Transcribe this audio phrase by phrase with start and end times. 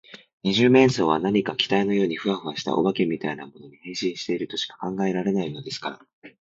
[0.41, 5.99] 二十面相は何か気体のようにフワフワした、お化けみたいなものに、変身しているとしか考えられないのですから。